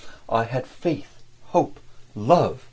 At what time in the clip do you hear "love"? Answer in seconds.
2.15-2.59